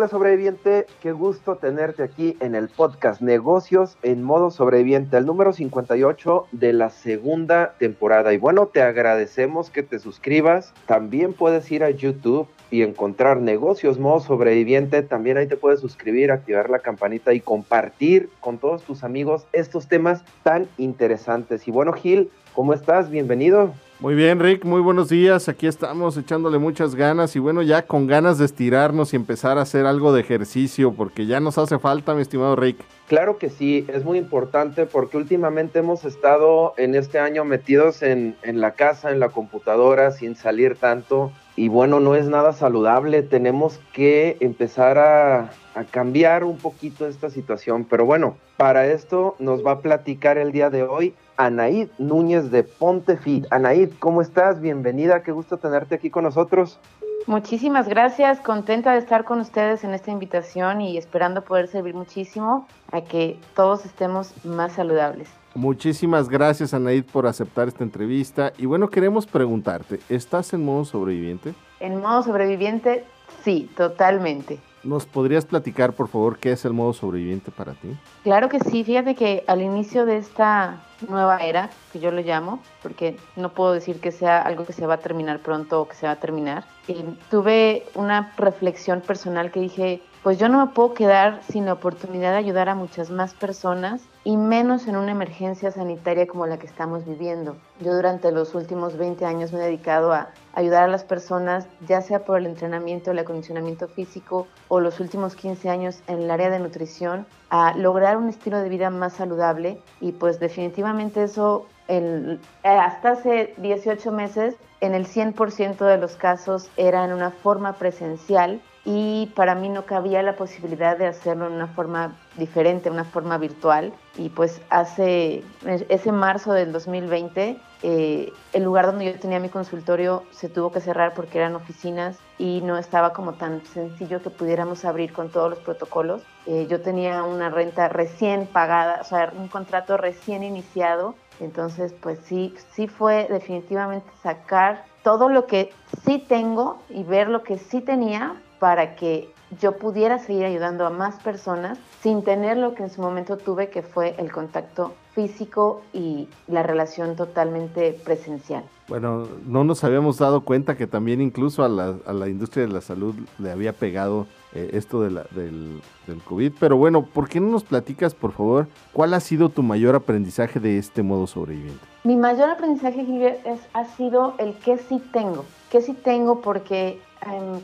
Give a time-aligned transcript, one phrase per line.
[0.00, 5.52] Hola sobreviviente, qué gusto tenerte aquí en el podcast Negocios en modo sobreviviente, el número
[5.52, 8.32] 58 de la segunda temporada.
[8.32, 10.72] Y bueno, te agradecemos que te suscribas.
[10.86, 15.02] También puedes ir a YouTube y encontrar Negocios modo sobreviviente.
[15.02, 19.86] También ahí te puedes suscribir, activar la campanita y compartir con todos tus amigos estos
[19.86, 21.68] temas tan interesantes.
[21.68, 23.10] Y bueno, Gil, ¿cómo estás?
[23.10, 23.74] Bienvenido.
[24.00, 25.50] Muy bien, Rick, muy buenos días.
[25.50, 29.62] Aquí estamos echándole muchas ganas y bueno, ya con ganas de estirarnos y empezar a
[29.62, 32.78] hacer algo de ejercicio porque ya nos hace falta, mi estimado Rick.
[33.08, 38.36] Claro que sí, es muy importante porque últimamente hemos estado en este año metidos en,
[38.42, 41.30] en la casa, en la computadora, sin salir tanto.
[41.60, 45.50] Y bueno, no es nada saludable, tenemos que empezar a,
[45.90, 47.84] cambiar un poquito esta situación.
[47.84, 52.62] Pero bueno, para esto nos va a platicar el día de hoy Anaid Núñez de
[52.62, 53.44] Pontefit.
[53.50, 54.62] Anaid, ¿cómo estás?
[54.62, 56.80] Bienvenida, qué gusto tenerte aquí con nosotros.
[57.26, 62.66] Muchísimas gracias, contenta de estar con ustedes en esta invitación y esperando poder servir muchísimo
[62.90, 65.28] a que todos estemos más saludables.
[65.54, 71.54] Muchísimas gracias Anaid por aceptar esta entrevista y bueno, queremos preguntarte, ¿estás en modo sobreviviente?
[71.80, 73.04] En modo sobreviviente,
[73.42, 74.60] sí, totalmente.
[74.82, 77.98] ¿Nos podrías platicar, por favor, qué es el modo sobreviviente para ti?
[78.22, 82.60] Claro que sí, fíjate que al inicio de esta nueva era, que yo lo llamo,
[82.82, 85.96] porque no puedo decir que sea algo que se va a terminar pronto o que
[85.96, 90.72] se va a terminar, eh, tuve una reflexión personal que dije, pues yo no me
[90.72, 95.12] puedo quedar sin la oportunidad de ayudar a muchas más personas y menos en una
[95.12, 97.56] emergencia sanitaria como la que estamos viviendo.
[97.80, 102.02] Yo durante los últimos 20 años me he dedicado a ayudar a las personas, ya
[102.02, 106.50] sea por el entrenamiento, el acondicionamiento físico o los últimos 15 años en el área
[106.50, 112.40] de nutrición, a lograr un estilo de vida más saludable y pues definitivamente eso el,
[112.62, 118.60] hasta hace 18 meses en el 100% de los casos era en una forma presencial
[118.84, 123.36] y para mí no cabía la posibilidad de hacerlo en una forma diferente, una forma
[123.36, 123.92] virtual.
[124.16, 125.44] Y pues hace
[125.88, 130.80] ese marzo del 2020, eh, el lugar donde yo tenía mi consultorio se tuvo que
[130.80, 135.50] cerrar porque eran oficinas y no estaba como tan sencillo que pudiéramos abrir con todos
[135.50, 136.22] los protocolos.
[136.46, 141.14] Eh, yo tenía una renta recién pagada, o sea, un contrato recién iniciado.
[141.38, 145.72] Entonces, pues sí, sí fue definitivamente sacar todo lo que
[146.04, 150.90] sí tengo y ver lo que sí tenía para que yo pudiera seguir ayudando a
[150.90, 155.82] más personas sin tener lo que en su momento tuve, que fue el contacto físico
[155.92, 158.62] y la relación totalmente presencial.
[158.86, 162.72] Bueno, no nos habíamos dado cuenta que también incluso a la, a la industria de
[162.72, 166.52] la salud le había pegado eh, esto de la, del, del, COVID.
[166.58, 170.60] Pero bueno, ¿por qué no nos platicas, por favor, cuál ha sido tu mayor aprendizaje
[170.60, 171.84] de este modo sobreviviente?
[172.02, 175.44] Mi mayor aprendizaje, es, ha sido el que sí tengo.
[175.70, 177.00] Que sí tengo porque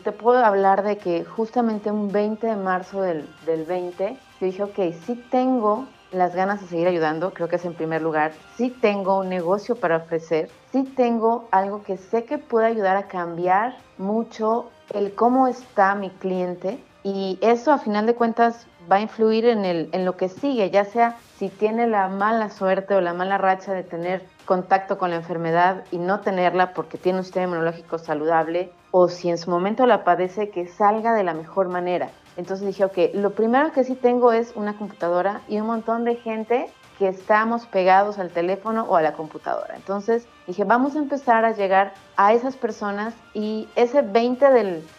[0.05, 4.62] Te puedo hablar de que justamente un 20 de marzo del, del 20, yo dije,
[4.62, 8.71] ok, sí tengo las ganas de seguir ayudando, creo que es en primer lugar, sí
[8.71, 13.77] tengo un negocio para ofrecer, sí tengo algo que sé que puede ayudar a cambiar
[13.99, 19.47] mucho el cómo está mi cliente y eso a final de cuentas va a influir
[19.47, 23.15] en, el, en lo que sigue, ya sea si tiene la mala suerte o la
[23.15, 27.47] mala racha de tener contacto con la enfermedad y no tenerla porque tiene un sistema
[27.47, 32.09] inmunológico saludable o si en su momento la padece, que salga de la mejor manera.
[32.39, 36.17] Entonces dije, ok, lo primero que sí tengo es una computadora y un montón de
[36.17, 39.77] gente que estamos pegados al teléfono o a la computadora.
[39.77, 44.47] Entonces dije, vamos a empezar a llegar a esas personas y ese 20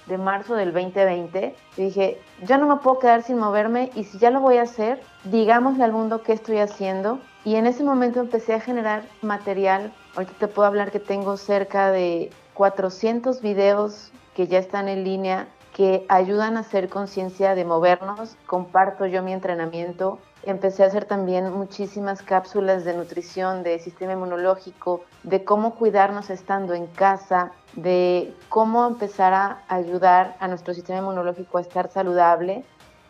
[0.05, 4.29] de marzo del 2020, dije, ya no me puedo quedar sin moverme y si ya
[4.29, 7.17] lo voy a hacer, digámosle al mundo qué estoy haciendo.
[7.43, 9.91] Y en ese momento empecé a generar material.
[10.15, 15.47] Ahorita te puedo hablar que tengo cerca de 400 videos que ya están en línea
[15.75, 18.35] que ayudan a hacer conciencia de movernos.
[18.47, 20.17] Comparto yo mi entrenamiento.
[20.41, 26.73] Empecé a hacer también muchísimas cápsulas de nutrición, de sistema inmunológico, de cómo cuidarnos estando
[26.73, 32.63] en casa, de cómo empezar a ayudar a nuestro sistema inmunológico a estar saludable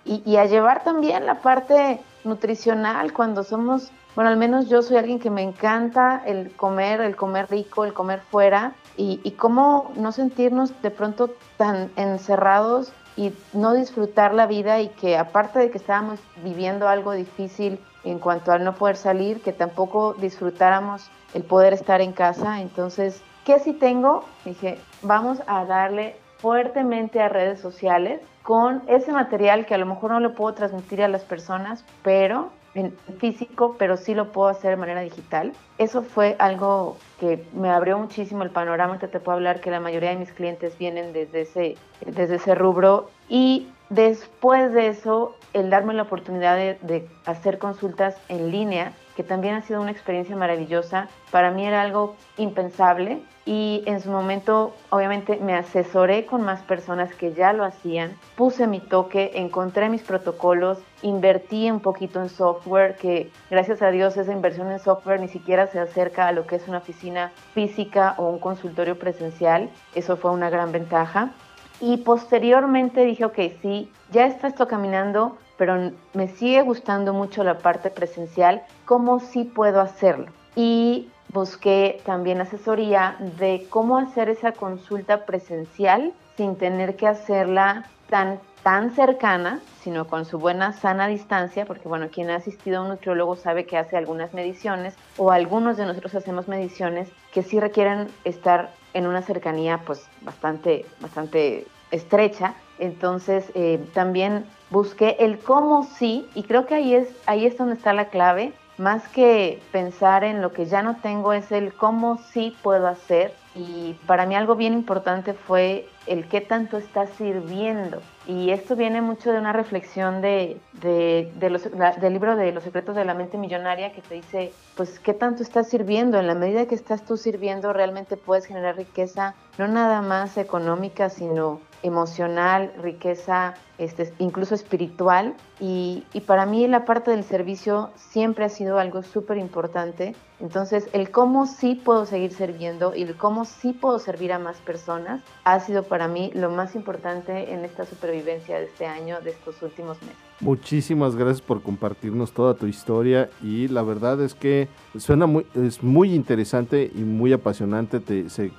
[0.04, 5.20] y, a llevar también la parte nutricional cuando somos, bueno, al menos yo soy alguien
[5.20, 10.82] que me encanta el comer, el comer rico, el comer fuera y, cómo no sentirnos
[10.82, 16.20] de pronto tan encerrados y no disfrutar la vida y que aparte de que estábamos
[16.44, 22.02] viviendo algo difícil en cuanto al no poder salir, que tampoco disfrutáramos el poder estar
[22.02, 22.60] en casa.
[22.60, 24.26] Entonces, ¿qué si tengo?
[24.46, 30.10] Dije, vamos a darle fuertemente a redes sociales con ese material que a lo mejor
[30.10, 34.72] no lo puedo transmitir a las personas, pero en físico, pero sí lo puedo hacer
[34.72, 35.54] de manera digital.
[35.78, 39.80] Eso fue algo que me abrió muchísimo el panorama, que te puedo hablar que la
[39.80, 41.76] mayoría de mis clientes vienen desde ese,
[42.06, 48.16] desde ese rubro y después de eso, el darme la oportunidad de, de hacer consultas
[48.30, 51.08] en línea que también ha sido una experiencia maravillosa.
[51.32, 57.12] Para mí era algo impensable y en su momento obviamente me asesoré con más personas
[57.16, 62.96] que ya lo hacían, puse mi toque, encontré mis protocolos, invertí un poquito en software,
[62.98, 66.58] que gracias a Dios esa inversión en software ni siquiera se acerca a lo que
[66.58, 71.32] es una oficina física o un consultorio presencial, eso fue una gran ventaja.
[71.80, 77.60] Y posteriormente dije, ok, sí, ya está esto caminando, pero me sigue gustando mucho la
[77.60, 80.28] parte presencial, ¿cómo sí puedo hacerlo?
[80.56, 88.40] Y busqué también asesoría de cómo hacer esa consulta presencial sin tener que hacerla tan,
[88.64, 92.90] tan cercana, sino con su buena sana distancia, porque bueno, quien ha asistido a un
[92.90, 98.08] nutriólogo sabe que hace algunas mediciones o algunos de nosotros hacemos mediciones que sí requieren
[98.24, 102.56] estar en una cercanía pues bastante, bastante estrecha.
[102.80, 107.76] Entonces eh, también busqué el cómo sí, y creo que ahí es, ahí es donde
[107.76, 112.20] está la clave, más que pensar en lo que ya no tengo, es el cómo
[112.32, 113.34] sí puedo hacer.
[113.58, 118.02] Y para mí algo bien importante fue el qué tanto está sirviendo.
[118.28, 123.04] Y esto viene mucho de una reflexión de, de, del libro de Los secretos de
[123.04, 126.20] la mente millonaria que te dice, pues qué tanto estás sirviendo.
[126.20, 131.10] En la medida que estás tú sirviendo, realmente puedes generar riqueza, no nada más económica,
[131.10, 135.36] sino emocional, riqueza este, incluso espiritual.
[135.60, 140.16] Y, y, para mí la parte del servicio siempre ha sido algo súper importante.
[140.40, 144.58] Entonces, el cómo sí puedo seguir sirviendo y el cómo sí puedo servir a más
[144.58, 149.32] personas ha sido para mí lo más importante en esta supervivencia de este año, de
[149.32, 150.27] estos últimos meses.
[150.40, 155.82] Muchísimas gracias por compartirnos toda tu historia y la verdad es que suena muy, es
[155.82, 158.52] muy interesante y muy apasionante, te, se,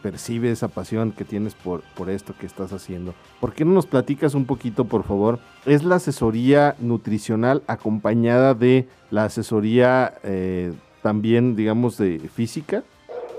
[0.00, 3.14] percibe esa pasión que tienes por, por esto que estás haciendo.
[3.40, 5.40] ¿Por qué no nos platicas un poquito, por favor?
[5.66, 10.72] ¿Es la asesoría nutricional acompañada de la asesoría eh,
[11.02, 12.84] también, digamos, de física?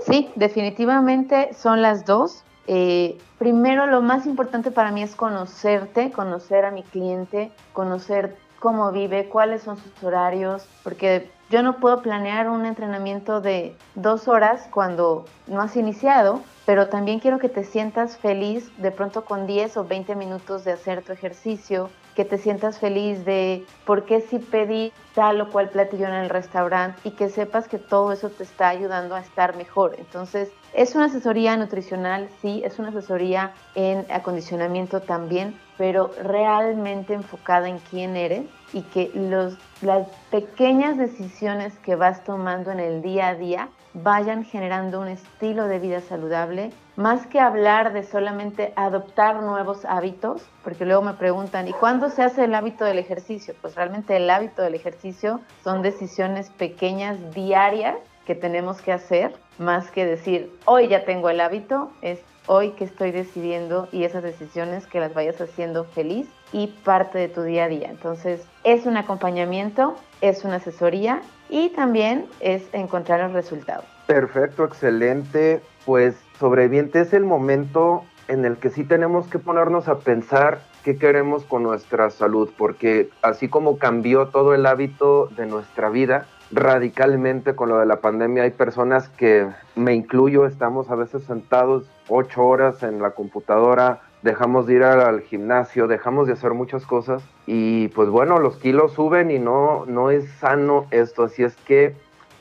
[0.01, 2.43] Sí, definitivamente son las dos.
[2.67, 8.91] Eh, primero, lo más importante para mí es conocerte, conocer a mi cliente, conocer cómo
[8.91, 14.67] vive, cuáles son sus horarios, porque yo no puedo planear un entrenamiento de dos horas
[14.71, 19.77] cuando no has iniciado, pero también quiero que te sientas feliz de pronto con 10
[19.77, 24.39] o 20 minutos de hacer tu ejercicio, que te sientas feliz de por qué si
[24.39, 28.43] pedí tal o cual platillo en el restaurante y que sepas que todo eso te
[28.43, 29.95] está ayudando a estar mejor.
[29.99, 37.69] Entonces, es una asesoría nutricional, sí, es una asesoría en acondicionamiento también, pero realmente enfocada
[37.69, 38.43] en quién eres
[38.73, 44.43] y que los, las pequeñas decisiones que vas tomando en el día a día vayan
[44.43, 50.85] generando un estilo de vida saludable, más que hablar de solamente adoptar nuevos hábitos, porque
[50.85, 53.55] luego me preguntan, ¿y cuándo se hace el hábito del ejercicio?
[53.61, 57.95] Pues realmente el hábito del ejercicio son decisiones pequeñas, diarias,
[58.25, 62.83] que tenemos que hacer, más que decir, hoy ya tengo el hábito, es hoy que
[62.83, 67.65] estoy decidiendo y esas decisiones que las vayas haciendo feliz y parte de tu día
[67.65, 67.89] a día.
[67.89, 73.85] Entonces, es un acompañamiento, es una asesoría y también es encontrar los resultados.
[74.07, 75.61] Perfecto, excelente.
[75.85, 80.97] Pues sobreviviente es el momento en el que sí tenemos que ponernos a pensar qué
[80.97, 87.53] queremos con nuestra salud, porque así como cambió todo el hábito de nuestra vida radicalmente
[87.55, 92.45] con lo de la pandemia, hay personas que, me incluyo, estamos a veces sentados ocho
[92.45, 97.89] horas en la computadora, dejamos de ir al gimnasio, dejamos de hacer muchas cosas y
[97.89, 101.93] pues bueno, los kilos suben y no, no es sano esto, así es que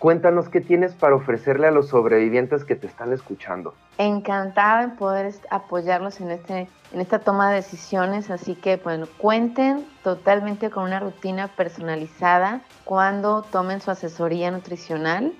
[0.04, 3.72] cuéntanos qué tienes para ofrecerle a los sobrevivientes que te están escuchando.
[3.96, 9.86] Encantada en poder apoyarlos en, este, en esta toma de decisiones, así que bueno, cuenten
[10.02, 15.32] totalmente con una rutina personalizada cuando tomen su asesoría nutricional.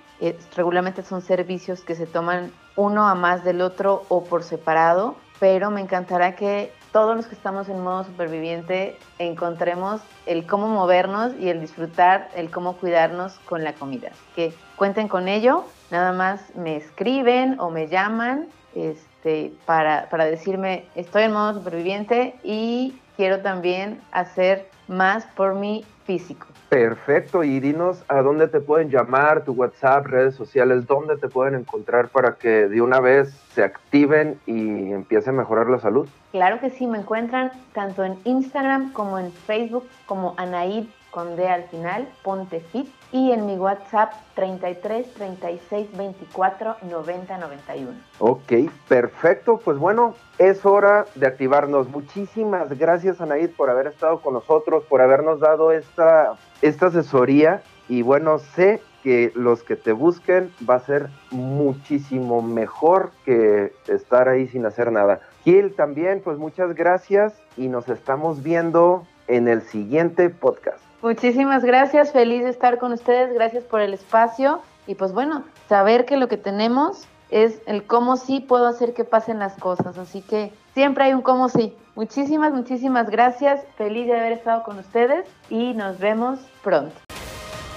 [0.57, 5.71] regularmente son servicios que se toman uno a más del otro o por separado, pero
[5.71, 11.49] me encantará que todos los que estamos en modo superviviente encontremos el cómo movernos y
[11.49, 14.13] el disfrutar, el cómo cuidarnos con la comida.
[14.37, 18.47] Que cuenten con ello, nada más me escriben o me llaman
[18.77, 25.85] este, para, para decirme estoy en modo superviviente y quiero también hacer más por mi
[26.05, 26.47] físico.
[26.69, 31.55] Perfecto, y dinos a dónde te pueden llamar, tu WhatsApp, redes sociales, dónde te pueden
[31.55, 36.09] encontrar para que de una vez se activen y empiece a mejorar la salud.
[36.33, 41.47] Claro que sí, me encuentran tanto en Instagram como en Facebook como Anaid con D
[41.49, 47.93] al final, Ponte Fit, y en mi WhatsApp 33 36 24 90 91.
[48.19, 48.53] Ok,
[48.89, 49.61] perfecto.
[49.65, 51.89] Pues bueno, es hora de activarnos.
[51.89, 57.63] Muchísimas gracias, Anaid, por haber estado con nosotros, por habernos dado esta, esta asesoría.
[57.89, 64.29] Y bueno, sé que los que te busquen va a ser muchísimo mejor que estar
[64.29, 65.21] ahí sin hacer nada.
[65.45, 70.79] Gil, también, pues muchas gracias y nos estamos viendo en el siguiente podcast.
[71.03, 76.07] Muchísimas gracias, feliz de estar con ustedes, gracias por el espacio y pues bueno, saber
[76.07, 80.23] que lo que tenemos es el cómo sí puedo hacer que pasen las cosas, así
[80.23, 81.77] que siempre hay un cómo sí.
[81.95, 86.95] Muchísimas, muchísimas gracias, feliz de haber estado con ustedes y nos vemos pronto.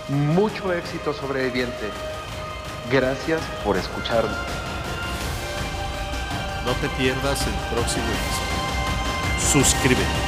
[0.10, 1.89] Mucho éxito sobreviviente.
[2.92, 4.38] Gracias por escucharnos.
[6.66, 9.63] No te pierdas el próximo episodio.
[9.63, 10.26] Suscríbete.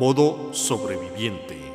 [0.00, 1.69] Modo sobreviviente.